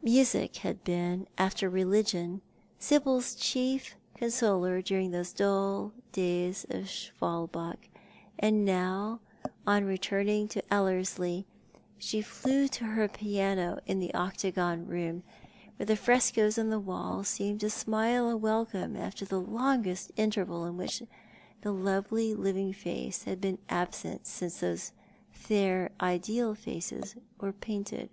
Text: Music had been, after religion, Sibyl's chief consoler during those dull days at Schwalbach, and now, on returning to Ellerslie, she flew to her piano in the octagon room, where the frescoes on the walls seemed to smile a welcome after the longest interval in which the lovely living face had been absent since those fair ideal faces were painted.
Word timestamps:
Music 0.00 0.56
had 0.64 0.82
been, 0.84 1.26
after 1.36 1.68
religion, 1.68 2.40
Sibyl's 2.78 3.34
chief 3.34 3.94
consoler 4.14 4.80
during 4.80 5.10
those 5.10 5.34
dull 5.34 5.92
days 6.12 6.64
at 6.70 6.88
Schwalbach, 6.88 7.90
and 8.38 8.64
now, 8.64 9.20
on 9.66 9.84
returning 9.84 10.48
to 10.48 10.62
Ellerslie, 10.72 11.44
she 11.98 12.22
flew 12.22 12.68
to 12.68 12.84
her 12.84 13.06
piano 13.06 13.78
in 13.84 13.98
the 13.98 14.14
octagon 14.14 14.86
room, 14.86 15.24
where 15.76 15.84
the 15.84 15.94
frescoes 15.94 16.56
on 16.58 16.70
the 16.70 16.80
walls 16.80 17.28
seemed 17.28 17.60
to 17.60 17.68
smile 17.68 18.30
a 18.30 18.38
welcome 18.38 18.96
after 18.96 19.26
the 19.26 19.42
longest 19.42 20.10
interval 20.16 20.64
in 20.64 20.78
which 20.78 21.02
the 21.60 21.72
lovely 21.72 22.32
living 22.34 22.72
face 22.72 23.24
had 23.24 23.42
been 23.42 23.58
absent 23.68 24.26
since 24.26 24.60
those 24.60 24.92
fair 25.30 25.90
ideal 26.00 26.54
faces 26.54 27.14
were 27.38 27.52
painted. 27.52 28.08